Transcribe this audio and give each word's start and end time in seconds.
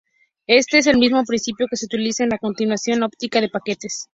Éste 0.47 0.79
es 0.79 0.87
el 0.87 0.97
mismo 0.97 1.23
principio 1.25 1.67
que 1.69 1.77
se 1.77 1.85
utiliza 1.85 2.23
en 2.23 2.31
la 2.31 2.39
conmutación 2.39 3.03
óptica 3.03 3.39
de 3.39 3.49
paquetes. 3.49 4.07